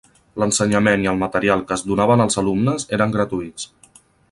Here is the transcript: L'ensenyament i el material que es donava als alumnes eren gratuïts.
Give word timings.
L'ensenyament 0.43 1.03
i 1.03 1.09
el 1.11 1.19
material 1.23 1.61
que 1.71 1.77
es 1.77 1.85
donava 1.91 2.17
als 2.25 2.41
alumnes 2.43 2.89
eren 2.99 3.17
gratuïts. 3.19 3.71